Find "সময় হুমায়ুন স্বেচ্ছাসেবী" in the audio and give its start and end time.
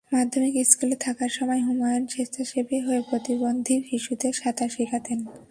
1.29-2.77